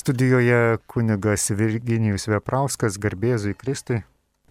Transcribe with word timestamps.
Studijoje 0.00 0.80
kunigas 0.88 1.50
Virginijus 1.52 2.24
Veprauskas, 2.32 2.96
garbėzui 2.96 3.52
Kristui. 3.52 4.00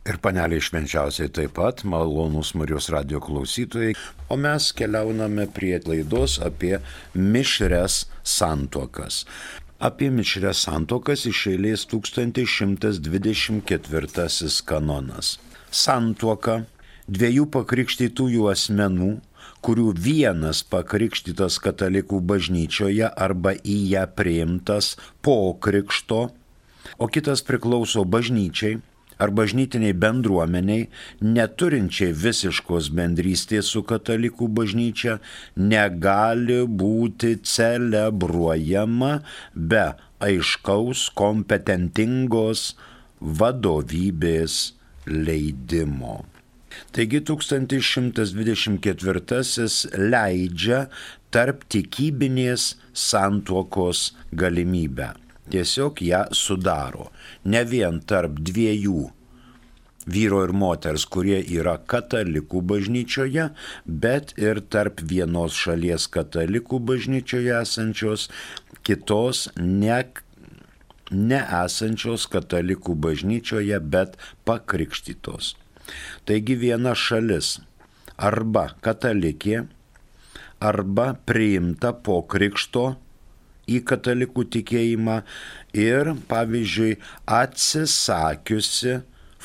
Ir 0.05 0.21
paneliai 0.21 0.61
švenčiausiai 0.61 1.25
taip 1.33 1.57
pat, 1.57 1.81
malonus 1.89 2.53
Marijos 2.53 2.93
radio 2.93 3.17
klausytojai. 3.25 3.97
O 4.29 4.37
mes 4.37 4.69
keliauname 4.77 5.49
prie 5.55 5.79
laidos 5.89 6.37
apie 6.45 6.77
mišres 7.15 8.05
santokas. 8.21 9.25
Apie 9.81 10.13
mišres 10.13 10.61
santokas 10.67 11.25
iš 11.31 11.47
eilės 11.55 11.81
1124 11.95 14.61
kanonas. 14.69 15.27
Santuoka 15.73 16.61
dviejų 17.09 17.49
pakrikštytųjų 17.57 18.53
asmenų 18.53 19.11
kurių 19.65 19.93
vienas 19.95 20.61
pakrikštytas 20.73 21.59
katalikų 21.63 22.21
bažnyčioje 22.31 23.09
arba 23.27 23.55
į 23.57 23.77
ją 23.93 24.05
priimtas 24.15 24.93
po 25.25 25.55
krikšto, 25.61 26.21
o 26.97 27.07
kitas 27.11 27.43
priklauso 27.45 28.05
bažnyčiai 28.05 28.79
ar 29.19 29.33
bažnytiniai 29.35 29.93
bendruomeniai, 29.99 30.87
neturinčiai 31.19 32.15
visiškos 32.15 32.87
bendrystės 32.95 33.71
su 33.73 33.83
katalikų 33.83 34.47
bažnyčia, 34.59 35.19
negali 35.59 36.61
būti 36.63 37.35
celebruojama 37.43 39.13
be 39.53 39.85
aiškaus, 40.23 41.09
kompetentingos 41.19 42.73
vadovybės 43.19 44.59
leidimo. 45.07 46.21
Taigi 46.95 47.19
1124 47.25 49.99
leidžia 50.09 50.79
tarp 51.33 51.57
tikybinės 51.69 52.75
santuokos 52.93 54.13
galimybę. 54.31 55.13
Tiesiog 55.49 56.01
ją 56.05 56.25
sudaro. 56.37 57.09
Ne 57.45 57.63
vien 57.65 57.99
tarp 58.05 58.39
dviejų 58.45 59.09
vyro 60.09 60.41
ir 60.45 60.53
moters, 60.55 61.05
kurie 61.05 61.39
yra 61.41 61.77
katalikų 61.91 62.61
bažnyčioje, 62.71 63.49
bet 63.85 64.33
ir 64.41 64.61
tarp 64.73 65.03
vienos 65.11 65.57
šalies 65.57 66.07
katalikų 66.13 66.81
bažnyčioje 66.91 67.55
esančios, 67.61 68.27
kitos 68.85 69.47
ne, 69.59 70.01
neesančios 71.11 72.27
katalikų 72.33 72.97
bažnyčioje, 73.07 73.79
bet 73.79 74.17
pakrikštytos. 74.49 75.55
Taigi 76.29 76.53
viena 76.61 76.91
šalis 76.93 77.55
arba 78.21 78.67
katalikė, 78.85 79.63
arba 80.61 81.13
priimta 81.25 81.89
po 82.05 82.19
krikšto 82.29 82.83
į 83.69 83.79
katalikų 83.89 84.45
tikėjimą 84.55 85.15
ir, 85.77 86.11
pavyzdžiui, 86.29 86.97
atsisakiusi 87.39 88.99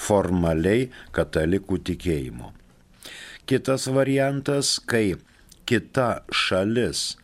formaliai 0.06 0.90
katalikų 1.16 1.78
tikėjimo. 1.88 2.50
Kitas 3.48 3.86
variantas, 3.92 4.76
kai 4.80 5.16
kita 5.68 6.08
šalis 6.32 7.14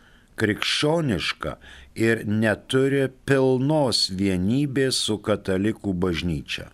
krikščioniška 0.41 1.57
ir 2.01 2.25
neturi 2.29 3.09
pilnos 3.29 4.07
vienybės 4.17 5.01
su 5.09 5.19
katalikų 5.25 5.93
bažnyčia. 6.05 6.69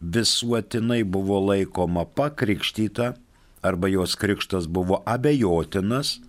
visuotinai 0.00 1.02
buvo 1.02 1.40
laikoma 1.50 2.04
pakrikštyta 2.06 3.14
arba 3.66 3.88
jos 3.90 4.14
krikštas 4.14 4.70
buvo 4.70 5.02
abejotinas, 5.02 6.22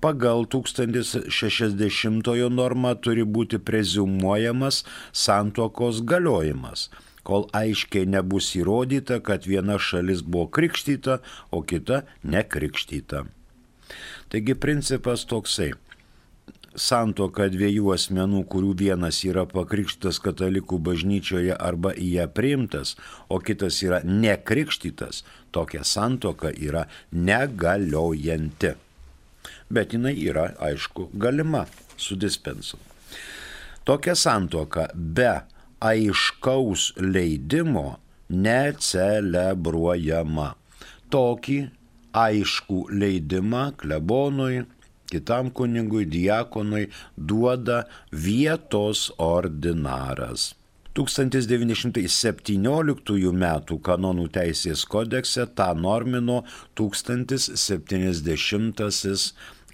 pagal 0.00 0.46
1060 0.46 2.50
normą 2.50 2.94
turi 3.02 3.24
būti 3.24 3.58
prezumuojamas 3.58 4.84
santuokos 5.12 6.02
galiojimas, 6.06 6.90
kol 7.22 7.48
aiškiai 7.52 8.06
nebus 8.06 8.54
įrodyta, 8.56 9.20
kad 9.20 9.46
viena 9.46 9.78
šalis 9.78 10.22
buvo 10.22 10.46
krikštyta, 10.46 11.18
o 11.50 11.62
kita 11.62 12.02
nekrikštyta. 12.22 13.24
Taigi 14.28 14.54
principas 14.54 15.24
toksai. 15.28 15.72
Santoka 16.78 17.48
dviejų 17.50 17.90
asmenų, 17.90 18.44
kurių 18.52 18.74
vienas 18.78 19.24
yra 19.26 19.42
pakrikštytas 19.50 20.20
katalikų 20.22 20.78
bažnyčioje 20.78 21.56
arba 21.58 21.90
į 21.90 22.20
ją 22.20 22.26
priimtas, 22.30 22.94
o 23.26 23.42
kitas 23.42 23.82
yra 23.82 23.98
nekrikštytas, 24.06 25.24
tokia 25.50 25.82
santoka 25.82 26.54
yra 26.54 26.86
negaliojanti 27.10 28.76
bet 29.70 29.92
jinai 29.92 30.24
yra, 30.24 30.52
aišku, 30.60 31.10
galima 31.12 31.66
su 31.96 32.16
dispensu. 32.16 32.76
Tokia 33.84 34.14
santoka 34.14 34.88
be 34.94 35.40
aiškaus 35.80 36.92
leidimo 37.00 37.98
necelebruojama. 38.28 40.54
Tokį 41.08 41.70
aišku 42.12 42.88
leidimą 42.92 43.72
klebonui, 43.80 44.66
kitam 45.08 45.50
kunigui, 45.50 46.04
diakonui 46.04 46.90
duoda 47.16 47.84
vietos 48.12 49.12
ordinaras. 49.16 50.58
1917 50.98 53.30
m. 53.30 53.44
kanonų 53.86 54.24
teisės 54.34 54.82
kodekse 54.90 55.46
tą 55.54 55.70
normino 55.78 56.42
1070 56.80 58.82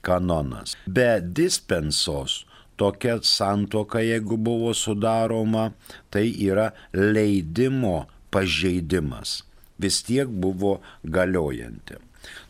kanonas. 0.04 0.76
Be 0.86 1.18
dispensos 1.20 2.44
tokia 2.76 3.18
santoka, 3.22 4.02
jeigu 4.02 4.36
buvo 4.36 4.74
sudaroma, 4.74 5.72
tai 6.10 6.28
yra 6.46 6.70
leidimo 6.92 8.06
pažeidimas. 8.30 9.42
Vis 9.78 10.02
tiek 10.06 10.28
buvo 10.28 10.80
galiojanti. 11.02 11.98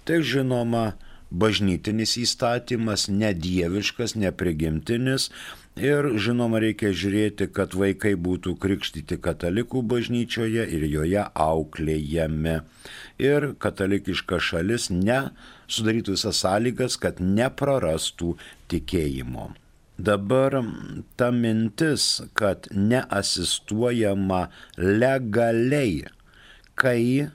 Tai 0.05 0.21
žinoma, 0.23 0.93
bažnytinis 1.35 2.17
įstatymas, 2.21 3.09
nedieviškas, 3.11 4.15
neprigimtinis, 4.21 5.31
Ir 5.75 6.07
žinoma, 6.23 6.61
reikia 6.63 6.93
žiūrėti, 6.95 7.49
kad 7.51 7.73
vaikai 7.75 8.13
būtų 8.15 8.53
krikštyti 8.63 9.17
katalikų 9.19 9.81
bažnyčioje 9.91 10.69
ir 10.71 10.85
joje 10.87 11.25
auklėjami. 11.35 12.61
Ir 13.19 13.47
katalikiška 13.59 14.39
šalis 14.39 14.87
ne 14.95 15.35
sudarytų 15.67 16.15
visas 16.15 16.45
sąlygas, 16.45 16.95
kad 16.95 17.19
neprarastų 17.19 18.37
tikėjimo. 18.71 19.51
Dabar 19.99 20.61
ta 21.19 21.33
mintis, 21.35 22.23
kad 22.39 22.71
neasistuojama 22.71 24.45
legaliai, 24.79 26.07
kai 26.79 27.35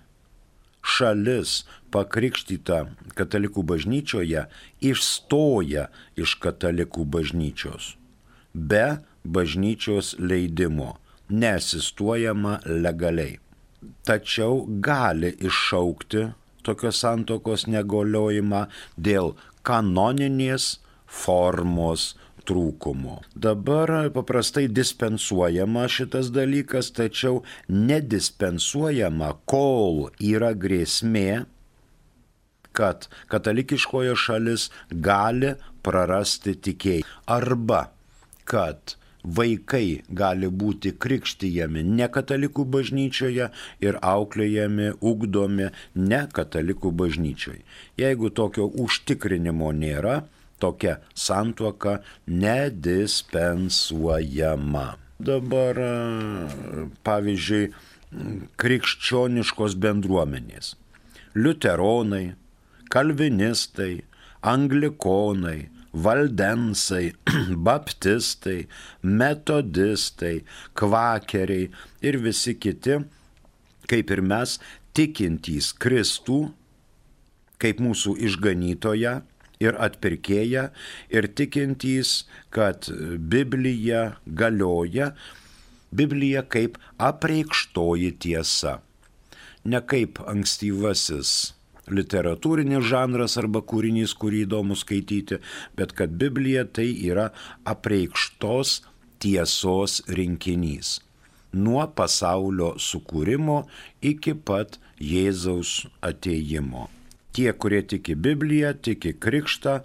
šalis 0.80 1.66
pakrikštyta 1.92 2.86
katalikų 3.20 3.68
bažnyčioje 3.68 4.48
išstoja 4.80 5.90
iš 6.16 6.40
katalikų 6.40 7.04
bažnyčios 7.04 7.99
be 8.54 8.98
bažnyčios 9.24 10.16
leidimo. 10.20 10.98
neasistuojama 11.30 12.60
legaliai. 12.66 13.38
Tačiau 14.04 14.66
gali 14.68 15.32
iššaukti 15.40 16.26
tokios 16.66 17.00
santokos 17.04 17.68
negaliojimą 17.70 18.66
dėl 18.98 19.36
kanoninės 19.64 20.80
formos 21.06 22.16
trūkumo. 22.50 23.20
Dabar 23.36 24.10
paprastai 24.14 24.66
dispensuojama 24.68 25.86
šitas 25.88 26.34
dalykas, 26.34 26.92
tačiau 26.98 27.44
nedispensuojama, 27.70 29.36
kol 29.46 30.10
yra 30.20 30.52
grėsmė, 30.58 31.46
kad 32.74 33.08
katalikiškoje 33.32 34.18
šalis 34.18 34.68
gali 34.92 35.56
prarasti 35.86 36.56
tikėjimą. 36.58 37.08
Arba 37.30 37.82
kad 38.50 38.98
vaikai 39.24 40.04
gali 40.10 40.48
būti 40.48 40.92
krikštyjami 40.98 41.84
ne 41.84 42.08
katalikų 42.08 42.66
bažnyčioje 42.76 43.50
ir 43.84 43.98
auklėjami, 44.02 44.92
ugdomi 45.02 45.70
ne 45.96 46.28
katalikų 46.34 46.92
bažnyčioje. 47.02 47.62
Jeigu 48.00 48.30
tokio 48.30 48.68
užtikrinimo 48.86 49.72
nėra, 49.76 50.24
tokia 50.60 50.98
santuoka 51.14 52.00
nedispensuojama. 52.28 54.96
Dabar, 55.20 55.76
pavyzdžiui, 57.04 57.74
krikščioniškos 58.60 59.76
bendruomenės. 59.84 60.76
Liuteronai, 61.36 62.34
kalvinistai, 62.90 64.04
anglikonai, 64.42 65.70
valdensai, 65.94 67.14
baptistai, 67.68 68.68
metodistai, 69.02 70.44
kvakeriai 70.78 71.70
ir 72.06 72.20
visi 72.24 72.56
kiti, 72.60 73.00
kaip 73.90 74.14
ir 74.14 74.22
mes, 74.22 74.58
tikintys 74.94 75.72
Kristų, 75.82 76.40
kaip 77.60 77.82
mūsų 77.84 78.16
išganytoja 78.30 79.20
ir 79.60 79.76
atpirkėja 79.82 80.70
ir 81.12 81.28
tikintys, 81.36 82.24
kad 82.54 82.88
Biblija 83.20 84.20
galioja, 84.26 85.14
Biblija 85.90 86.46
kaip 86.46 86.78
apreikštoji 87.02 88.12
tiesa, 88.22 88.80
ne 89.66 89.82
kaip 89.82 90.22
ankstyvasis 90.30 91.59
literatūrinis 91.94 92.86
žanras 92.90 93.38
arba 93.42 93.62
kūrinys, 93.62 94.16
kurį 94.18 94.46
įdomu 94.46 94.78
skaityti, 94.80 95.40
bet 95.78 95.94
kad 95.98 96.16
Biblija 96.22 96.66
tai 96.66 96.90
yra 97.10 97.30
apreikštos 97.68 98.80
tiesos 99.20 100.00
rinkinys. 100.08 101.00
Nuo 101.54 101.88
pasaulio 101.98 102.76
sukūrimo 102.78 103.64
iki 104.06 104.36
pat 104.36 104.78
Jėzaus 105.02 105.88
ateimo. 106.06 106.88
Tie, 107.34 107.50
kurie 107.54 107.82
tiki 107.86 108.16
Bibliją, 108.16 108.74
tiki 108.84 109.14
krikštą 109.14 109.80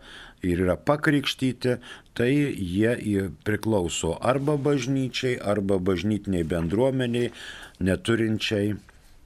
ir 0.44 0.60
yra 0.64 0.76
pakrikštyti, 0.76 1.78
tai 2.14 2.30
jie 2.52 3.28
priklauso 3.46 4.14
arba 4.20 4.56
bažnyčiai, 4.60 5.38
arba 5.40 5.78
bažnytiniai 5.78 6.44
bendruomeniai, 6.48 7.32
neturinčiai 7.80 8.74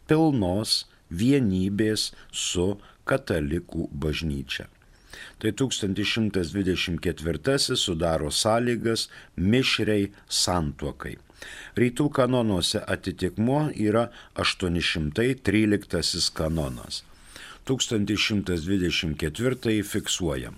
pilnos 0.09 0.85
vienybės 1.11 2.13
su 2.33 2.81
katalikų 3.09 3.89
bažnyčia. 3.93 4.67
Tai 5.39 5.53
1124 5.53 7.77
sudaro 7.77 8.31
sąlygas 8.31 9.09
mišriai 9.37 10.13
santuokai. 10.29 11.17
Rytų 11.79 12.11
kanonuose 12.11 12.85
atitikmuo 12.95 13.71
yra 13.75 14.09
813 14.35 16.33
kanonas. 16.35 17.05
1124 17.69 19.83
fiksuojam. 19.85 20.55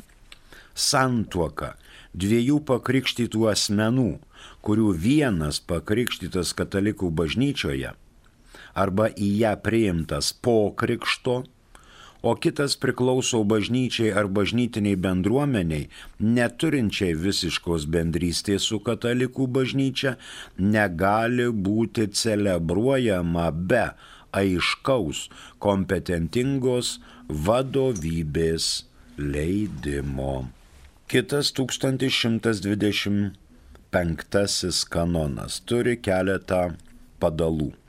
Santuoka 0.74 1.74
dviejų 2.14 2.60
pakrikštytų 2.66 3.48
asmenų, 3.52 4.18
kurių 4.64 4.92
vienas 5.06 5.60
pakrikštytas 5.60 6.52
katalikų 6.56 7.10
bažnyčioje 7.10 7.92
arba 8.74 9.08
į 9.10 9.30
ją 9.44 9.54
priimtas 9.64 10.32
po 10.32 10.72
krikšto, 10.76 11.44
o 12.22 12.34
kitas 12.36 12.76
priklauso 12.76 13.44
bažnyčiai 13.48 14.12
ar 14.12 14.28
bažnytiniai 14.28 14.96
bendruomeniai, 15.00 15.88
neturinčiai 16.20 17.14
visiškos 17.16 17.86
bendrystės 17.94 18.62
su 18.68 18.78
katalikų 18.84 19.46
bažnyčia, 19.56 20.16
negali 20.58 21.48
būti 21.50 22.10
celebruojama 22.12 23.50
be 23.50 23.86
aiškaus, 24.36 25.28
kompetentingos 25.58 27.00
vadovybės 27.28 28.84
leidimo. 29.18 30.48
Kitas 31.10 31.52
1125 31.58 33.34
kanonas 34.94 35.60
turi 35.66 35.96
keletą 35.98 36.62
padalų 37.20 37.79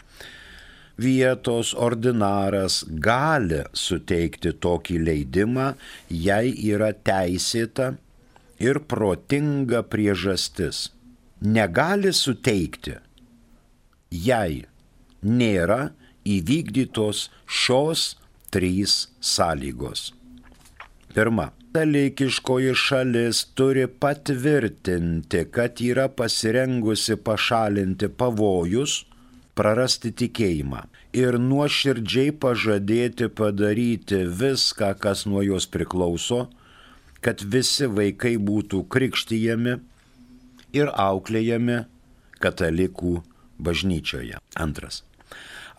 vietos 0.98 1.74
ordinaras 1.76 2.82
gali 2.88 3.62
suteikti 3.74 4.54
tokį 4.64 4.98
leidimą, 5.08 5.74
jei 6.10 6.54
yra 6.74 6.92
teisėta 6.94 7.94
ir 8.60 8.82
protinga 8.94 9.84
priežastis. 9.84 10.90
Negali 11.42 12.12
suteikti, 12.14 12.98
jei 14.12 14.66
nėra 15.22 15.92
įvykdytos 16.26 17.30
šios 17.48 18.12
trys 18.54 19.08
sąlygos. 19.22 20.12
Pirma, 21.16 21.50
Katalikiškoji 21.72 22.74
šalis 22.76 23.38
turi 23.56 23.86
patvirtinti, 23.88 25.46
kad 25.56 25.80
yra 25.80 26.10
pasirengusi 26.12 27.16
pašalinti 27.16 28.10
pavojus, 28.20 28.96
prarasti 29.62 30.10
tikėjimą 30.18 30.82
ir 31.14 31.38
nuoširdžiai 31.38 32.34
pažadėti 32.42 33.28
padaryti 33.38 34.24
viską, 34.42 34.96
kas 35.04 35.28
nuo 35.30 35.44
jos 35.46 35.68
priklauso, 35.70 36.48
kad 37.22 37.44
visi 37.56 37.86
vaikai 37.86 38.40
būtų 38.42 38.82
krikštyjami 38.90 39.78
ir 40.74 40.90
auklėjami 41.06 41.84
katalikų 42.42 43.20
bažnyčioje. 43.62 44.42
Antras. 44.58 45.04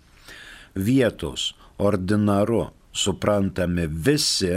Vietos 0.75 1.55
ordinaru 1.79 2.69
suprantami 2.93 3.87
visi 3.87 4.53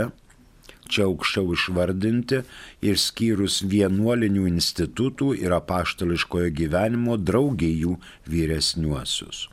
čia 0.91 1.05
aukščiau 1.07 1.53
išvardinti, 1.55 2.41
išskyrus 2.83 3.61
vienuolinių 3.71 4.47
institutų 4.49 5.31
ir 5.39 5.55
apaštališkojo 5.55 6.51
gyvenimo 6.57 7.15
draugijų 7.17 7.95
vyresniuosius. 8.27 9.45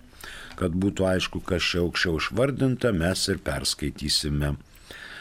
Kad 0.58 0.75
būtų 0.75 1.06
aišku, 1.12 1.42
kas 1.46 1.62
čia 1.62 1.84
aukščiau 1.84 2.18
išvardinta, 2.18 2.90
mes 2.90 3.28
ir 3.30 3.38
perskaitysime. 3.46 4.56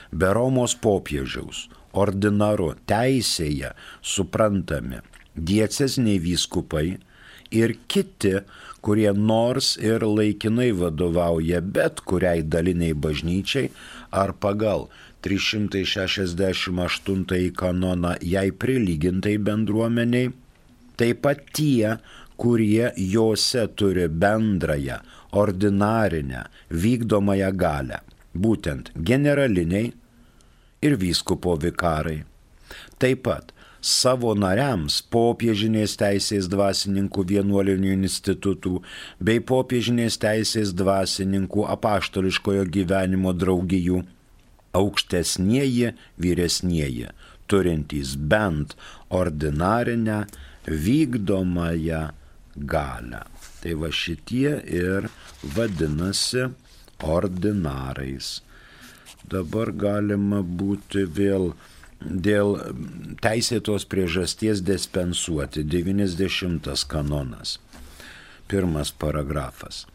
Be 0.09 0.31
Romos 0.33 0.73
popiežiaus, 0.81 1.67
ordinaru, 1.93 2.71
teisėje 2.89 3.75
suprantami 4.01 5.03
diecesniai 5.37 6.17
vyskupai 6.23 6.97
ir 7.51 7.75
kiti, 7.87 8.39
kurie 8.81 9.13
nors 9.13 9.77
ir 9.81 10.05
laikinai 10.05 10.71
vadovauja 10.71 11.61
bet 11.61 12.01
kuriai 12.07 12.43
daliniai 12.43 12.93
bažnyčiai 12.93 13.69
ar 14.11 14.33
pagal 14.33 14.89
368 15.27 17.51
kanoną 17.51 18.15
jai 18.21 18.51
prilygintai 18.51 19.37
bendruomeniai, 19.37 20.31
taip 20.97 21.21
pat 21.25 21.37
tie, 21.53 21.97
kurie 22.37 22.91
juose 22.95 23.67
turi 23.75 24.07
bendrąją, 24.07 24.97
ordinarinę, 25.31 26.45
vykdomąją 26.71 27.51
galę, 27.57 27.99
būtent 28.37 28.91
generaliniai 28.95 29.93
ir 30.85 30.97
vyskupo 31.01 31.57
vikarai. 31.57 32.23
Taip 33.01 33.23
pat 33.25 33.56
savo 33.87 34.33
nariams 34.35 34.99
popiežinės 35.13 35.95
teisės 36.01 36.49
dvasininkų 36.51 37.23
vienuolinių 37.31 37.93
institutų 37.95 38.81
bei 39.29 39.39
popiežinės 39.51 40.19
teisės 40.23 40.73
dvasininkų 40.75 41.65
apaštališkojo 41.77 42.67
gyvenimo 42.77 43.33
draugijų 43.33 44.03
aukštesnieji 44.77 45.93
vyresnieji, 46.21 47.07
turintys 47.47 48.15
bent 48.15 48.75
ordinarinę 49.09 50.25
vykdomąją 50.67 52.01
galę. 52.57 53.23
Tai 53.61 53.73
va 53.81 53.89
šitie 53.91 54.51
ir 54.81 55.07
vadinasi 55.55 56.49
ordinarais. 57.03 58.41
Dabar 59.27 59.73
galima 59.75 60.43
būti 60.43 61.03
vėl 61.17 61.51
dėl 62.01 62.57
teisėtos 63.23 63.87
priežasties 63.89 64.63
dispensuoti 64.65 65.65
90 65.65 66.87
kanonas. 66.91 67.57
Pirmas 68.47 68.93
paragrafas 68.95 69.85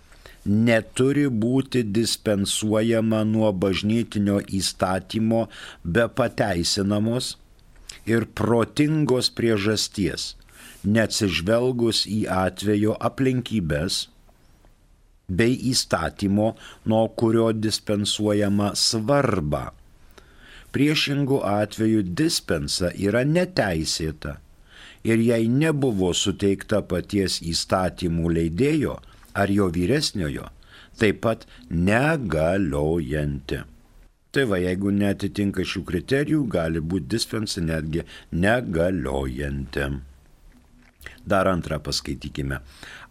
neturi 0.44 1.28
būti 1.28 1.82
dispensuojama 1.86 3.22
nuo 3.24 3.52
bažnytinio 3.54 4.40
įstatymo 4.58 5.46
be 5.84 6.08
pateisinamos 6.08 7.36
ir 8.06 8.26
protingos 8.26 9.30
priežasties, 9.30 10.32
neatsižvelgus 10.84 12.06
į 12.10 12.24
atvejo 12.26 12.96
aplinkybės 12.98 14.08
bei 15.32 15.54
įstatymo, 15.70 16.52
nuo 16.84 17.04
kurio 17.16 17.52
dispensuojama 17.54 18.72
svarba. 18.76 19.70
Priešingų 20.72 21.42
atveju 21.44 22.02
dispensa 22.16 22.92
yra 22.96 23.26
neteisėta 23.28 24.38
ir 25.04 25.20
jei 25.20 25.48
nebuvo 25.50 26.12
suteikta 26.16 26.80
paties 26.88 27.40
įstatymų 27.42 28.30
leidėjo, 28.38 28.96
ar 29.34 29.50
jo 29.50 29.68
vyresniojo, 29.74 30.48
taip 31.00 31.20
pat 31.26 31.44
negaliojanti. 31.68 33.62
Tai 34.32 34.46
va, 34.48 34.56
jeigu 34.62 34.94
netitinka 34.96 35.64
šių 35.68 35.82
kriterijų, 35.88 36.46
gali 36.48 36.80
būti 36.80 37.10
dispensa 37.16 37.60
netgi 37.60 38.06
negaliojanti. 38.32 39.90
Dar 41.28 41.50
antrą 41.50 41.78
paskaitykime. 41.84 42.62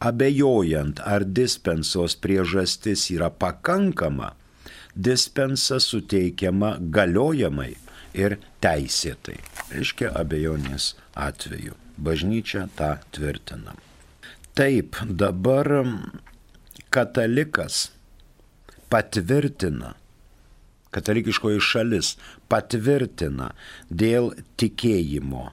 Abejojant, 0.01 1.03
ar 1.05 1.23
dispensos 1.23 2.17
priežastis 2.17 3.05
yra 3.13 3.29
pakankama, 3.29 4.33
dispensa 5.07 5.79
suteikiama 5.81 6.75
galiojamai 6.97 7.73
ir 8.17 8.37
teisėtai. 8.63 9.37
Reiškia 9.71 10.11
abejonės 10.19 10.93
atveju. 11.15 11.77
Bažnyčia 12.01 12.67
tą 12.77 12.95
tvirtina. 13.13 13.75
Taip, 14.57 14.97
dabar 15.05 15.69
katalikas 16.91 17.91
patvirtina, 18.91 19.93
katalikiškoji 20.91 21.61
šalis 21.63 22.15
patvirtina 22.51 23.51
dėl 23.87 24.33
tikėjimo, 24.59 25.51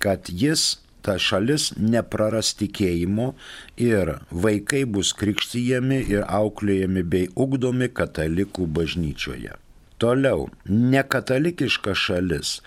kad 0.00 0.30
jis, 0.32 0.79
ta 1.04 1.18
šalis, 1.18 1.72
nepraras 1.76 2.54
tikėjimo 2.60 3.34
ir 3.80 4.18
vaikai 4.30 4.84
bus 4.84 5.12
krikštyjami 5.16 5.98
ir 6.12 6.22
auklėjami 6.26 7.02
bei 7.02 7.28
ugdomi 7.34 7.88
katalikų 7.88 8.66
bažnyčioje. 8.78 9.52
Toliau, 10.00 10.48
nekatalikiška 10.64 11.94
šalis 11.94 12.60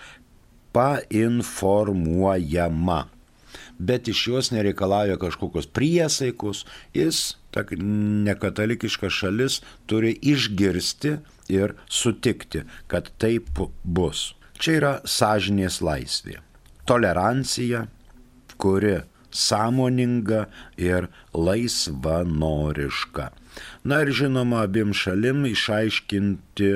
painformuojama 0.74 3.14
bet 3.78 4.08
iš 4.08 4.26
jos 4.28 4.50
nereikalauja 4.50 5.16
kažkokios 5.18 5.66
priesaikos, 5.66 6.64
jis, 6.94 7.36
ta 7.50 7.64
nekatalikiška 8.26 9.10
šalis, 9.10 9.60
turi 9.86 10.14
išgirsti 10.22 11.16
ir 11.52 11.74
sutikti, 11.88 12.64
kad 12.86 13.10
taip 13.18 13.50
bus. 13.84 14.32
Čia 14.58 14.76
yra 14.78 14.92
sąžinės 15.04 15.80
laisvė. 15.84 16.38
Tolerancija, 16.88 17.86
kuri 18.58 19.00
sąmoninga 19.34 20.46
ir 20.78 21.08
laisvanoriška. 21.34 23.30
Na 23.84 24.02
ir 24.02 24.10
žinoma, 24.14 24.62
abiem 24.66 24.94
šalim 24.94 25.44
išaiškinti 25.50 26.70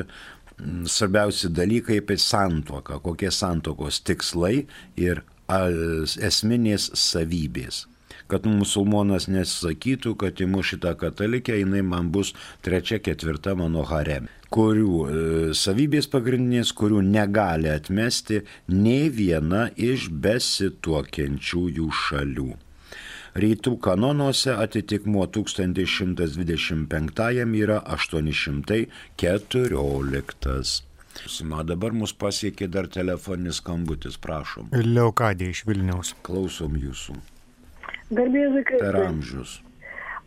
svarbiausi 0.91 1.49
dalykai 1.55 2.01
apie 2.03 2.19
santuoką, 2.19 2.99
kokie 3.03 3.31
santokos 3.35 4.01
tikslai 4.07 4.67
ir 4.99 5.23
esminės 5.49 6.91
savybės. 6.99 7.87
Kad 8.29 8.45
musulmonas 8.45 9.25
nesakytų, 9.33 10.13
kad 10.21 10.37
įmu 10.45 10.61
šitą 10.61 10.93
katalikę, 11.01 11.57
jinai 11.57 11.81
man 11.81 12.13
bus 12.13 12.37
trečia, 12.65 13.01
ketvirta 13.01 13.57
mano 13.57 13.81
harem, 13.89 14.29
kurių 14.53 14.93
e, 15.09 15.57
savybės 15.57 16.05
pagrindinės, 16.13 16.77
kurių 16.77 17.01
negali 17.09 17.73
atmesti 17.73 18.45
nei 18.69 19.09
viena 19.09 19.73
iš 19.73 20.13
besituokiančiųjų 20.13 21.89
šalių. 22.05 22.53
Rytų 23.39 23.79
kanonuose 23.85 24.51
atitikmuo 24.57 25.27
1125 25.31 27.45
yra 27.63 27.79
814. 27.97 30.89
Sima, 31.27 31.65
dabar 31.67 31.93
mus 31.93 32.13
pasiekė 32.15 32.69
dar 32.71 32.87
telefoninis 32.93 33.57
skambutis, 33.63 34.17
prašom. 34.23 34.69
Leokadė 34.73 35.51
iš 35.55 35.65
Vilniaus. 35.69 36.15
Klausom 36.27 36.77
jūsų. 36.79 37.15
Garbėzai 38.11 38.65
kaip. 38.69 38.85
Per 38.85 39.03
amžius. 39.07 39.59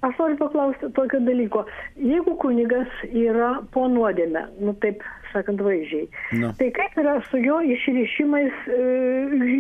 Aš 0.01 0.17
noriu 0.17 0.37
paklausti 0.39 0.87
tokio 0.97 1.19
dalyko. 1.21 1.65
Jeigu 2.01 2.33
kunigas 2.41 2.89
yra 3.05 3.59
po 3.73 3.85
nuodėme, 3.89 4.47
nu 4.65 4.73
taip 4.81 5.03
sakant 5.31 5.61
vaizdžiai, 5.63 6.07
Na. 6.41 6.49
tai 6.57 6.71
kaip 6.75 6.97
yra 6.99 7.19
su 7.29 7.39
jo 7.39 7.59
išrišimais, 7.75 8.65
e, 8.65 8.79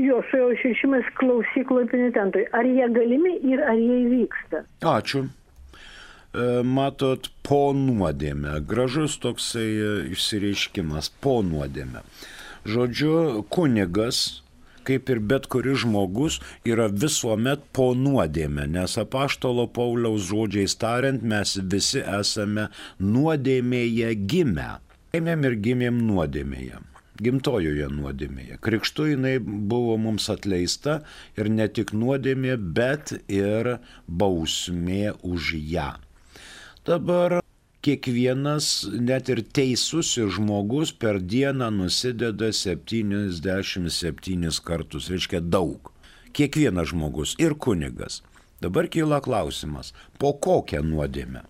jo, 0.07 0.17
su 0.31 0.39
jo 0.41 0.49
išrišimais 0.55 1.11
klausykloje 1.19 1.91
penitentui? 1.93 2.47
Ar 2.57 2.65
jie 2.65 2.89
galimi 2.91 3.37
ir 3.53 3.61
ar 3.61 3.77
jie 3.77 4.01
įvyksta? 4.07 4.65
Ačiū. 4.81 5.27
E, 5.27 6.49
matot, 6.63 7.29
po 7.45 7.71
nuodėmę. 7.77 8.57
Gražus 8.67 9.17
toksai 9.21 9.69
e, 9.69 9.89
išsireiškimas- 10.15 11.13
po 11.23 11.41
nuodėmę. 11.45 12.01
Žodžiu, 12.65 13.43
kunigas, 13.49 14.41
kaip 14.87 15.09
ir 15.13 15.21
bet 15.31 15.47
kuris 15.51 15.81
žmogus, 15.85 16.39
yra 16.67 16.87
visuomet 16.91 17.65
po 17.75 17.91
nuodėmę, 17.97 18.67
nes 18.75 18.97
apaštalo 19.01 19.67
Pauliaus 19.73 20.29
žodžiais 20.29 20.77
tariant, 20.81 21.23
mes 21.23 21.57
visi 21.73 22.03
esame 22.03 22.69
nuodėmėje 22.99 24.13
gimę. 24.29 24.69
Gimėm 25.11 25.43
ir 25.49 25.59
gimėm 25.67 25.99
nuodėmėje 26.07 26.87
gimtojoje 27.21 27.89
nuodėmėje. 27.93 28.57
Krikštu 28.65 29.11
jinai 29.11 29.35
buvo 29.43 29.97
mums 30.01 30.29
atleista 30.33 31.01
ir 31.37 31.51
ne 31.53 31.67
tik 31.69 31.93
nuodėmė, 31.93 32.57
bet 32.57 33.13
ir 33.29 33.75
bausmė 34.07 35.13
už 35.21 35.53
ją. 35.59 35.91
Dabar 36.87 37.40
kiekvienas, 37.81 38.85
net 38.93 39.29
ir 39.33 39.41
teisusis 39.41 40.35
žmogus 40.35 40.91
per 40.93 41.19
dieną 41.21 41.71
nusideda 41.73 42.51
77 42.53 44.61
kartus, 44.65 45.09
reiškia 45.09 45.41
daug. 45.41 45.91
Kiekvienas 46.31 46.91
žmogus 46.93 47.33
ir 47.41 47.57
kunigas. 47.57 48.21
Dabar 48.61 48.87
kyla 48.87 49.21
klausimas, 49.25 49.93
po 50.21 50.35
kokią 50.37 50.83
nuodėmę? 50.85 51.41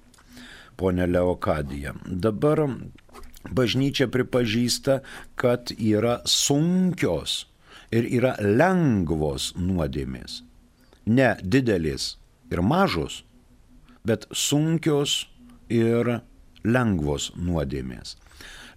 Pone 0.80 1.08
Leokadija, 1.08 1.94
dabar 2.08 2.64
bažnyčia 3.52 4.08
pripažįsta, 4.08 5.02
kad 5.36 5.74
yra 5.76 6.22
sunkios 6.26 7.46
ir 7.92 8.08
yra 8.08 8.38
lengvos 8.40 9.52
nuodėmės. 9.60 10.40
Ne 11.06 11.36
didelės 11.44 12.16
ir 12.54 12.64
mažos, 12.64 13.26
bet 14.08 14.26
sunkios 14.32 15.26
ir 15.72 16.20
lengvos 16.64 17.32
nuodėmės. 17.36 18.18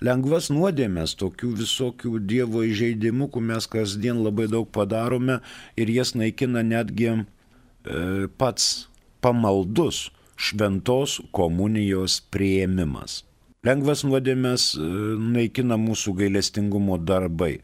lengvas 0.04 0.50
nuodėmės, 0.52 1.14
tokių 1.16 1.50
visokių 1.62 2.18
Dievo 2.28 2.64
įžeidimų, 2.66 3.30
kur 3.32 3.42
mes 3.42 3.66
kasdien 3.70 4.20
labai 4.24 4.48
daug 4.52 4.68
padarome 4.68 5.38
ir 5.80 5.88
jas 5.88 6.14
naikina 6.14 6.62
netgi 6.62 7.08
e, 7.14 7.22
pats 8.36 8.88
pamaldus 9.24 10.10
šventos 10.36 11.20
komunijos 11.32 12.18
prieimimas. 12.34 13.22
Lengvas 13.64 14.04
nuodėmės 14.04 14.74
e, 14.76 14.84
naikina 15.38 15.78
mūsų 15.80 16.18
gailestingumo 16.18 16.98
darbai. 17.00 17.62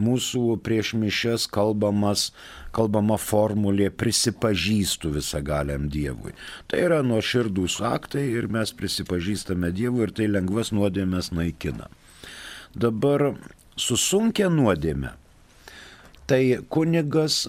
Mūsų 0.00 0.58
prieš 0.64 0.92
mišes 0.98 1.46
kalbamas, 1.50 2.30
kalbama 2.76 3.18
formulė 3.20 3.90
prisipažįstu 3.90 5.10
visagaliam 5.16 5.88
Dievui. 5.92 6.34
Tai 6.70 6.82
yra 6.86 7.00
nuoširdūs 7.06 7.80
aktai 7.84 8.28
ir 8.30 8.50
mes 8.52 8.72
prisipažįstame 8.76 9.72
Dievui 9.74 10.06
ir 10.06 10.14
tai 10.14 10.30
lengvas 10.30 10.70
nuodėmės 10.76 11.32
naikina. 11.34 11.90
Dabar 12.74 13.32
susunkia 13.76 14.48
nuodėmė. 14.52 15.16
Tai 16.30 16.42
kunigas 16.70 17.48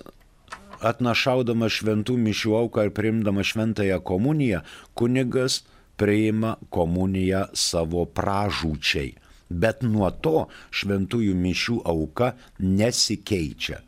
atnašaudamas 0.81 1.75
šventų 1.77 2.15
mišių 2.17 2.55
auką 2.63 2.87
ir 2.87 2.95
priimdamas 2.97 3.51
šventąją 3.53 3.99
komuniją, 4.01 4.63
kunigas 4.97 5.61
priima 6.01 6.55
komuniją 6.73 7.45
savo 7.53 8.07
pražūčiai. 8.09 9.13
Bet 9.51 9.83
nuo 9.83 10.09
to 10.23 10.47
šventųjų 10.71 11.35
mišių 11.35 11.81
auka 11.91 12.33
nesikeičia, 12.59 13.81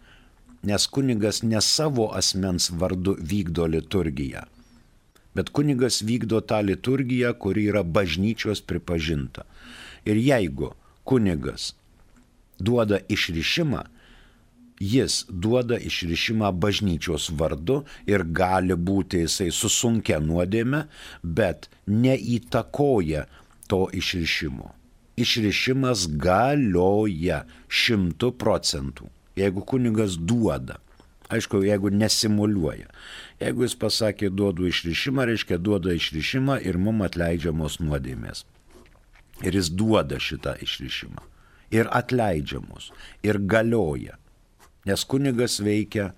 nes 0.68 0.88
kunigas 0.88 1.44
ne 1.44 1.62
savo 1.62 2.10
asmens 2.16 2.70
vardu 2.72 3.16
vykdo 3.20 3.68
liturgiją, 3.72 4.44
bet 5.36 5.50
kunigas 5.56 6.02
vykdo 6.04 6.42
tą 6.44 6.62
liturgiją, 6.68 7.34
kuri 7.40 7.70
yra 7.72 7.84
bažnyčios 7.84 8.62
pripažinta. 8.62 9.48
Ir 10.06 10.20
jeigu 10.20 10.74
kunigas 11.08 11.72
duoda 12.60 13.00
išrišimą, 13.10 13.84
jis 14.80 15.24
duoda 15.30 15.78
išrišimą 15.78 16.52
bažnyčios 16.52 17.30
vardu 17.40 17.84
ir 18.10 18.24
gali 18.24 18.76
būti 18.76 19.24
jisai 19.24 19.50
susunkia 19.52 20.20
nuodėme, 20.20 20.86
bet 21.24 21.70
neįtakoja 21.88 23.26
to 23.68 23.88
išrišimo. 23.94 24.74
Išrišimas 25.20 26.08
galioja 26.18 27.44
šimtų 27.70 28.32
procentų, 28.42 29.10
jeigu 29.38 29.62
kunigas 29.68 30.18
duoda. 30.18 30.80
Aišku, 31.34 31.64
jeigu 31.66 31.90
nesimuliuoja. 31.94 32.90
Jeigu 33.42 33.66
jis 33.66 33.76
pasakė 33.80 34.30
duodu 34.34 34.68
išrišimą, 34.70 35.26
reiškia 35.30 35.58
duoda 35.62 35.94
išrišimą 35.96 36.60
ir 36.66 36.78
mum 36.82 37.02
atleidžiamos 37.06 37.80
nuodėmės. 37.82 38.44
Ir 39.42 39.58
jis 39.58 39.72
duoda 39.74 40.20
šitą 40.22 40.56
išrišimą. 40.66 41.24
Ir 41.74 41.90
atleidžiamos. 41.90 42.92
Ir 43.26 43.40
galioja. 43.50 44.20
Nes 44.86 45.06
kunigas 45.10 45.58
veikia 45.64 46.12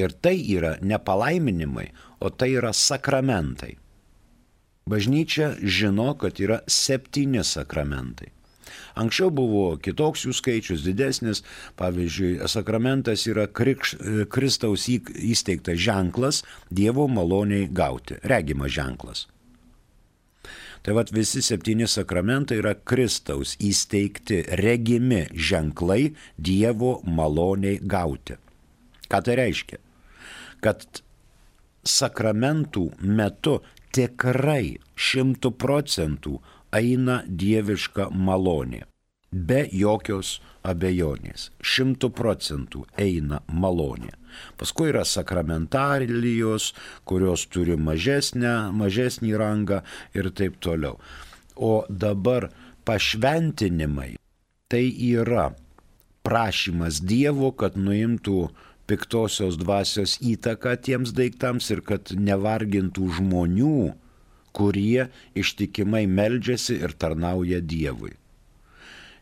Ir 0.00 0.10
tai 0.22 0.36
yra 0.56 0.76
ne 0.80 0.98
palaiminimai, 0.98 1.88
o 2.20 2.30
tai 2.30 2.50
yra 2.56 2.72
sakramentai. 2.72 3.76
Bažnyčia 4.90 5.54
žino, 5.62 6.14
kad 6.18 6.40
yra 6.40 6.60
septyni 6.66 7.44
sakramentai. 7.44 8.28
Anksčiau 8.98 9.30
buvo 9.34 9.76
kitoks 9.82 10.24
jų 10.26 10.34
skaičius, 10.34 10.84
didesnis. 10.86 11.42
Pavyzdžiui, 11.78 12.40
sakramentas 12.50 13.26
yra 13.30 13.46
krikš, 13.46 13.96
Kristaus 14.32 14.88
įsteigtas 14.90 15.78
ženklas 15.80 16.42
Dievo 16.70 17.06
maloniai 17.10 17.68
gauti, 17.70 18.18
regimas 18.22 18.74
ženklas. 18.74 19.26
Tai 20.82 20.94
vad 20.96 21.10
visi 21.12 21.42
septyni 21.44 21.86
sakramentai 21.88 22.56
yra 22.62 22.72
Kristaus 22.74 23.52
įsteigti 23.60 24.40
regimi 24.60 25.26
ženklai 25.34 26.14
Dievo 26.40 27.00
maloniai 27.04 27.80
gauti. 27.84 28.38
Ką 29.10 29.20
tai 29.26 29.36
reiškia? 29.42 29.80
Kad 30.64 31.02
sakramentų 31.84 32.86
metu 33.00 33.58
tikrai 33.92 34.78
šimtų 34.96 35.52
procentų 35.60 36.38
eina 36.76 37.20
dieviška 37.26 38.08
malonė. 38.14 38.86
Be 39.30 39.66
jokios 39.72 40.38
abejonės. 40.66 41.50
Šimtų 41.60 42.10
procentų 42.14 42.86
eina 42.98 43.42
malonė. 43.48 44.14
Paskui 44.60 44.90
yra 44.92 45.04
sakramentalijos, 45.08 46.72
kurios 47.08 47.46
turi 47.52 47.76
mažesnę, 47.76 48.70
mažesnį 48.76 49.34
rangą 49.40 49.82
ir 50.16 50.30
taip 50.36 50.60
toliau. 50.62 50.98
O 51.56 51.84
dabar 51.88 52.50
pašventinimai 52.88 54.14
tai 54.70 54.86
yra 55.10 55.50
prašymas 56.26 57.00
Dievo, 57.02 57.50
kad 57.52 57.76
nuimtų 57.76 58.50
piktosios 58.90 59.58
dvasios 59.60 60.16
įtaką 60.22 60.76
tiems 60.86 61.14
daiktams 61.16 61.70
ir 61.74 61.82
kad 61.86 62.14
nevargintų 62.14 63.10
žmonių, 63.18 63.90
kurie 64.56 65.10
ištikimai 65.38 66.06
meldžiasi 66.10 66.80
ir 66.82 66.96
tarnauja 66.98 67.60
Dievui 67.62 68.19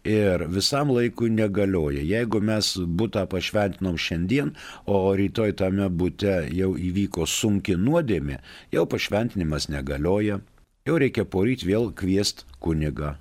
ir 0.08 0.44
visam 0.48 0.90
laikui 0.94 1.30
negalioja. 1.34 2.02
Jeigu 2.02 2.40
mes 2.40 2.72
būtą 3.00 3.26
pašventinom 3.30 3.98
šiandien, 4.00 4.54
o 4.86 5.12
rytoj 5.18 5.54
tame 5.60 5.88
būte 5.92 6.40
jau 6.54 6.72
įvyko 6.78 7.26
sunki 7.28 7.76
nuodėmė, 7.76 8.40
jau 8.72 8.86
pašventinimas 8.88 9.68
negalioja, 9.72 10.40
jau 10.88 10.98
reikia 11.00 11.26
poryt 11.28 11.64
vėl 11.68 11.90
kviest 11.92 12.46
kunigą. 12.64 13.16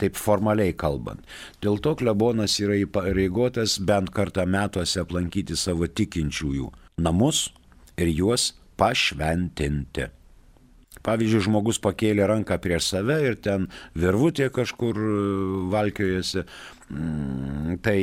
Taip 0.00 0.16
formaliai 0.16 0.72
kalbant. 0.72 1.20
Dėl 1.60 1.76
to 1.84 1.92
klebonas 2.00 2.54
yra 2.62 2.78
įpareigotas 2.80 3.76
bent 3.84 4.12
kartą 4.16 4.46
metuose 4.48 5.02
aplankyti 5.02 5.58
savo 5.60 5.88
tikinčiųjų 5.88 6.70
namus 7.04 7.50
ir 8.00 8.08
juos 8.08 8.54
pašventinti. 8.80 10.08
Pavyzdžiui, 11.06 11.44
žmogus 11.46 11.78
pakėlė 11.80 12.26
ranką 12.28 12.58
prieš 12.60 12.90
save 12.92 13.16
ir 13.24 13.38
ten 13.40 13.68
virvutė 13.96 14.50
kažkur 14.52 14.98
valkiojasi, 15.72 16.42
mm, 16.92 17.78
tai 17.84 17.96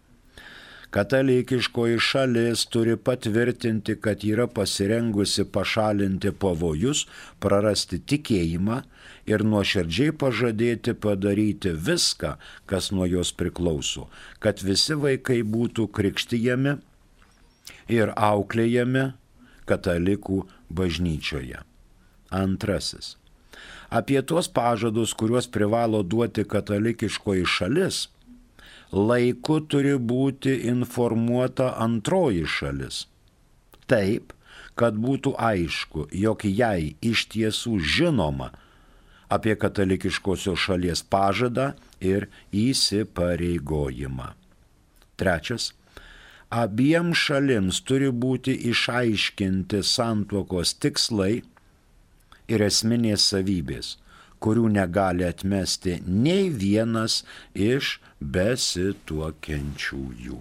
Katalikiškoji 0.92 1.98
šalis 2.04 2.66
turi 2.68 2.98
patvirtinti, 3.00 3.94
kad 3.96 4.24
yra 4.28 4.44
pasirengusi 4.46 5.46
pašalinti 5.48 6.34
pavojus, 6.36 7.06
prarasti 7.40 7.96
tikėjimą 8.12 8.82
ir 9.32 9.44
nuoširdžiai 9.48 10.12
pažadėti 10.20 10.92
padaryti 11.06 11.72
viską, 11.88 12.34
kas 12.68 12.90
nuo 12.92 13.08
jos 13.08 13.32
priklauso, 13.32 14.10
kad 14.44 14.60
visi 14.60 14.98
vaikai 15.06 15.40
būtų 15.54 15.88
krikštyjami 15.96 16.76
ir 17.96 18.12
auklėjami 18.12 19.08
katalikų 19.64 20.42
bažnyčioje. 20.68 21.64
Antrasis 22.28 23.14
apie 23.92 24.22
tuos 24.24 24.48
pažadus, 24.48 25.12
kuriuos 25.12 25.48
privalo 25.52 26.02
duoti 26.02 26.44
katalikiškoji 26.48 27.44
šalis, 27.44 28.06
laiku 28.92 29.60
turi 29.60 29.96
būti 30.12 30.54
informuota 30.72 31.72
antroji 31.86 32.46
šalis. 32.48 33.06
Taip, 33.88 34.32
kad 34.74 34.96
būtų 34.96 35.34
aišku, 35.36 36.08
jog 36.24 36.44
jai 36.48 36.94
iš 37.04 37.26
tiesų 37.34 37.76
žinoma 37.96 38.52
apie 39.32 39.54
katalikiškosios 39.56 40.60
šalies 40.60 41.04
pažadą 41.08 41.72
ir 42.00 42.28
įsipareigojimą. 42.52 44.32
Trečias. 45.20 45.72
Abiem 46.52 47.14
šalims 47.16 47.78
turi 47.88 48.10
būti 48.12 48.52
išaiškinti 48.68 49.80
santuokos 49.88 50.74
tikslai 50.76 51.40
ir 52.52 52.60
esminės 52.68 53.22
savybės, 53.32 53.86
kurių 54.42 54.66
negali 54.78 55.24
atmesti 55.28 55.92
nei 56.06 56.44
vienas 56.62 57.14
iš 57.72 57.84
besituokiančiųjų. 58.38 60.38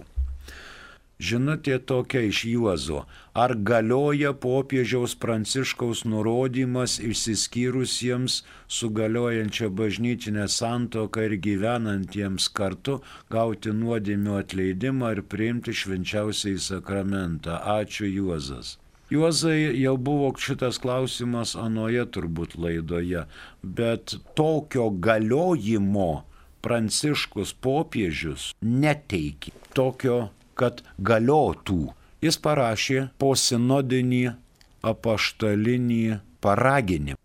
Žinutė 1.22 1.76
tokia 1.86 2.20
iš 2.26 2.38
Juozo. 2.50 3.04
Ar 3.42 3.52
galioja 3.68 4.32
popiežiaus 4.44 5.14
pranciškaus 5.22 6.02
nurodymas 6.12 6.96
išsiskyrusiems 7.10 8.40
su 8.66 8.90
galiojančia 8.98 9.70
bažnytinė 9.82 10.48
santoka 10.56 11.28
ir 11.28 11.36
gyvenantiems 11.46 12.50
kartu 12.58 12.98
gauti 13.30 13.76
nuodėmio 13.84 14.40
atleidimą 14.42 15.14
ir 15.16 15.24
priimti 15.34 15.78
švenčiausiai 15.84 16.58
sakramentą? 16.68 17.60
Ačiū 17.78 18.10
Juozas. 18.10 18.81
Juozai 19.12 19.76
jau 19.76 19.96
buvo 20.00 20.30
šitas 20.40 20.78
klausimas 20.80 21.50
anoje 21.58 22.04
turbūt 22.14 22.54
laidoje, 22.56 23.26
bet 23.62 24.14
tokio 24.38 24.86
galiojimo 25.06 26.22
pranciškus 26.64 27.52
popiežius 27.66 28.46
neteikė. 28.62 29.52
Tokio, 29.76 30.16
kad 30.56 30.80
galiotų. 30.96 31.92
Jis 32.24 32.38
parašė 32.40 33.04
posinodinį 33.20 34.22
apaštalinį 34.92 36.02
paraginimą. 36.40 37.20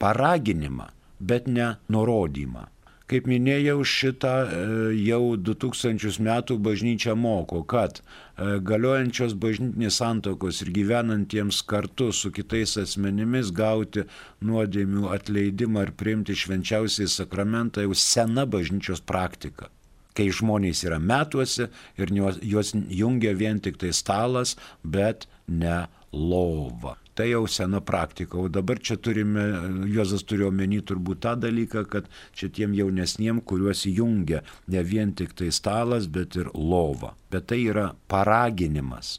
Paraginimą, 0.00 0.88
bet 1.20 1.48
ne 1.50 1.74
nurodymą. 1.92 2.68
Kaip 3.08 3.24
minėjau, 3.30 3.78
šitą 3.88 4.32
e, 4.44 4.64
jau 5.00 5.22
2000 5.40 6.18
metų 6.26 6.58
bažnyčia 6.60 7.14
moko, 7.16 7.62
kad 7.64 8.02
e, 8.02 8.58
galiojančios 8.68 9.32
bažnytinės 9.40 10.00
santokos 10.02 10.60
ir 10.60 10.72
gyvenantiems 10.76 11.62
kartu 11.70 12.10
su 12.12 12.28
kitais 12.36 12.76
asmenimis 12.82 13.54
gauti 13.56 14.04
nuodėmių 14.44 15.08
atleidimą 15.16 15.86
ir 15.86 15.94
priimti 15.96 16.36
švenčiausiai 16.36 17.08
sakramentą 17.08 17.86
jau 17.86 17.96
sena 17.96 18.44
bažnyčios 18.44 19.00
praktika 19.00 19.72
kai 20.18 20.28
žmonės 20.34 20.82
yra 20.82 20.98
metuose 20.98 21.68
ir 22.00 22.12
juos 22.12 22.74
jungia 22.74 23.36
vien 23.38 23.60
tik 23.62 23.78
tai 23.78 23.92
stalas, 23.94 24.56
bet 24.82 25.28
ne 25.46 25.84
lova. 26.12 26.96
Tai 27.18 27.26
jau 27.26 27.46
sena 27.50 27.80
praktika, 27.82 28.38
o 28.38 28.46
dabar 28.46 28.78
čia 28.78 28.94
turime, 29.02 29.42
Juozas 29.90 30.22
turėjo 30.22 30.52
menį 30.54 30.84
turbūt 30.86 31.18
tą 31.24 31.32
dalyką, 31.42 31.80
kad 31.90 32.04
čia 32.30 32.46
tiem 32.54 32.76
jaunesniem, 32.78 33.40
kuriuos 33.42 33.80
jungia 33.90 34.44
ne 34.70 34.82
vien 34.86 35.10
tik 35.18 35.32
tai 35.34 35.48
stalas, 35.50 36.06
bet 36.06 36.36
ir 36.38 36.46
lova. 36.54 37.16
Bet 37.26 37.48
tai 37.50 37.64
yra 37.72 37.88
paraginimas, 38.06 39.16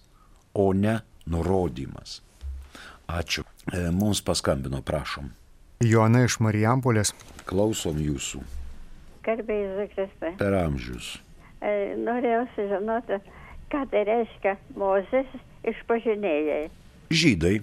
o 0.56 0.72
ne 0.72 1.02
nurodymas. 1.28 2.22
Ačiū. 3.12 3.44
E, 3.68 3.90
mums 3.92 4.22
paskambino, 4.24 4.80
prašom. 4.80 5.28
Joana 5.84 6.22
iš 6.24 6.38
Marijampolės. 6.40 7.12
Klausom 7.52 8.00
jūsų. 8.00 8.46
Garbėjai 9.28 9.74
Zukristai. 9.82 10.32
Per 10.40 10.56
amžius. 10.62 11.18
E, 11.60 11.98
norėjau 12.00 12.46
sužinoti, 12.56 13.20
ką 13.76 13.84
tai 13.92 14.06
reiškia 14.08 14.56
Mozės 14.80 15.36
išpažinėjai. 15.74 16.64
Žydai. 17.12 17.58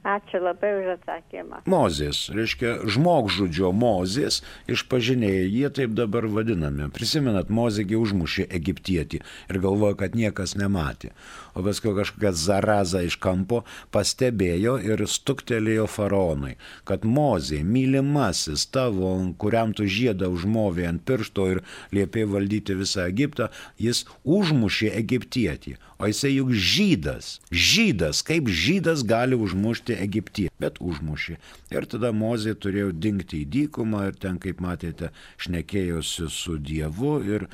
Ačiū 0.00 0.38
labai 0.40 0.70
už 0.80 0.86
atsakymą. 0.96 1.58
Mozės, 1.68 2.30
reiškia 2.32 2.88
žmogžudžio 2.88 3.68
Mozės 3.76 4.38
išpažinėjai, 4.64 5.50
jie 5.52 5.68
taip 5.76 5.92
dabar 5.92 6.24
vadinami. 6.24 6.86
Prisimenat, 6.88 7.50
Mozėgi 7.52 7.98
užmušė 8.00 8.46
egiptietį 8.48 9.20
ir 9.20 9.58
galvoja, 9.60 9.98
kad 10.00 10.16
niekas 10.16 10.56
nematė. 10.56 11.12
O 11.52 11.60
paskui 11.66 11.92
kažkokia 11.98 12.32
zaraza 12.32 13.04
iš 13.04 13.18
kampo 13.20 13.60
pastebėjo 13.92 14.78
ir 14.80 15.04
stuktelėjo 15.04 15.84
faraonui, 15.84 16.56
kad 16.88 17.04
Mozė, 17.04 17.60
mylimasis 17.60 18.70
tavo, 18.72 19.12
kuriam 19.36 19.76
tu 19.76 19.84
žiedą 19.84 20.32
užmovė 20.32 20.88
ant 20.94 21.04
piršto 21.04 21.50
ir 21.52 21.62
liepė 21.92 22.24
valdyti 22.24 22.78
visą 22.80 23.04
Egiptą, 23.04 23.52
jis 23.76 24.06
užmušė 24.24 24.94
egiptietį. 25.04 25.76
O 26.00 26.08
jisai 26.08 26.32
juk 26.38 26.54
žydas. 26.56 27.26
Žydas, 27.52 28.22
kaip 28.24 28.48
žydas 28.48 29.02
gali 29.04 29.36
užmušti 29.36 29.98
Egiptį, 30.00 30.46
bet 30.62 30.80
užmušė. 30.80 31.36
Ir 31.76 31.86
tada 31.92 32.08
Mozė 32.16 32.54
turėjo 32.56 32.94
dingti 32.96 33.42
į 33.42 33.50
dykumą 33.56 34.06
ir 34.08 34.16
ten, 34.16 34.38
kaip 34.40 34.62
matėte, 34.64 35.12
šnekėjosi 35.44 36.30
su 36.32 36.56
Dievu 36.56 37.18
ir, 37.20 37.46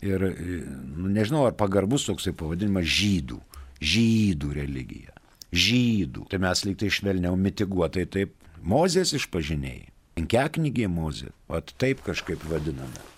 ir 0.00 0.26
nu, 0.30 1.12
nežinau, 1.12 1.44
ar 1.50 1.58
pagarbus 1.60 2.08
toksai 2.08 2.32
pavadinimas 2.32 2.88
žydų. 2.88 3.42
Žydų 3.84 4.56
religija. 4.56 5.12
Žydų. 5.52 6.24
Tai 6.32 6.40
mes 6.40 6.64
lyg 6.64 6.80
tai 6.80 6.88
švelniau 6.88 7.36
mitiguotai 7.36 8.08
taip 8.08 8.32
Mozės 8.64 9.12
išpažinėjai. 9.16 9.90
Penkeknygė 10.16 10.88
Mozė. 10.88 11.34
O 11.52 11.60
taip 11.60 12.00
kažkaip 12.08 12.48
vadiname. 12.48 13.09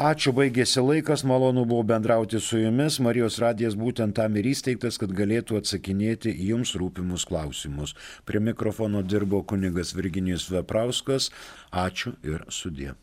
Ačiū, 0.00 0.32
baigėsi 0.32 0.80
laikas, 0.80 1.26
malonu 1.28 1.66
buvo 1.68 1.82
bendrauti 1.90 2.38
su 2.40 2.56
jumis. 2.56 2.96
Marijos 3.04 3.36
radijas 3.42 3.74
būtent 3.76 4.16
tam 4.16 4.38
ir 4.40 4.48
įsteigtas, 4.48 4.96
kad 5.02 5.12
galėtų 5.12 5.58
atsakinėti 5.60 6.32
jums 6.46 6.72
rūpimus 6.80 7.26
klausimus. 7.28 7.92
Prie 8.24 8.40
mikrofono 8.40 9.04
dirbo 9.04 9.42
kunigas 9.44 9.92
Virginijus 9.92 10.48
Veprauskas. 10.56 11.28
Ačiū 11.84 12.16
ir 12.24 12.48
sudė. 12.48 12.94